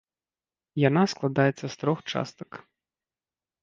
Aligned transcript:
Яна 0.85 1.03
складаецца 1.13 1.63
з 1.63 1.71
трох 1.85 2.05
частак. 2.15 2.51